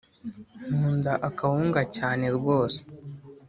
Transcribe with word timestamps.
Nkunda 0.71 1.13
akawunga 1.27 1.81
cyane 1.97 2.25
rwose 2.37 2.79